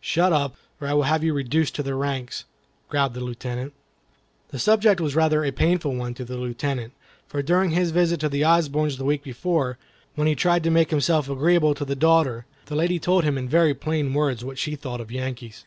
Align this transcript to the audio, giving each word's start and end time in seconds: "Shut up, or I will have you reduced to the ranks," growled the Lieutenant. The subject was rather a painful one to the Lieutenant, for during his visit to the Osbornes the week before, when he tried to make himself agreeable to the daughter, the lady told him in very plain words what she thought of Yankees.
"Shut 0.00 0.32
up, 0.32 0.56
or 0.80 0.88
I 0.88 0.94
will 0.94 1.02
have 1.02 1.22
you 1.22 1.34
reduced 1.34 1.74
to 1.74 1.82
the 1.82 1.94
ranks," 1.94 2.46
growled 2.88 3.12
the 3.12 3.20
Lieutenant. 3.20 3.74
The 4.48 4.58
subject 4.58 5.02
was 5.02 5.14
rather 5.14 5.44
a 5.44 5.50
painful 5.50 5.94
one 5.94 6.14
to 6.14 6.24
the 6.24 6.38
Lieutenant, 6.38 6.94
for 7.26 7.42
during 7.42 7.72
his 7.72 7.90
visit 7.90 8.18
to 8.20 8.30
the 8.30 8.42
Osbornes 8.42 8.96
the 8.96 9.04
week 9.04 9.22
before, 9.22 9.76
when 10.14 10.26
he 10.26 10.34
tried 10.34 10.64
to 10.64 10.70
make 10.70 10.88
himself 10.92 11.28
agreeable 11.28 11.74
to 11.74 11.84
the 11.84 11.94
daughter, 11.94 12.46
the 12.64 12.74
lady 12.74 12.98
told 12.98 13.24
him 13.24 13.36
in 13.36 13.50
very 13.50 13.74
plain 13.74 14.14
words 14.14 14.42
what 14.42 14.56
she 14.56 14.76
thought 14.76 15.02
of 15.02 15.12
Yankees. 15.12 15.66